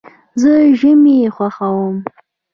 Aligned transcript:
زه 0.41 0.51
ژمی 0.79 1.17
خوښوم. 1.35 1.95